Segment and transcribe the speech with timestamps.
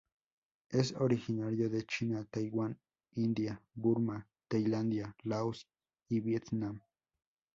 [0.71, 2.75] Es originario de China, Taiwán,
[3.13, 5.67] India, Burma, Tailandia, Laos
[6.09, 6.81] y Vietnam.